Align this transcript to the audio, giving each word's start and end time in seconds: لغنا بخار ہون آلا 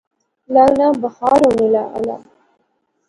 لغنا 0.53 0.87
بخار 1.01 1.41
ہون 1.55 1.73
آلا 1.97 2.17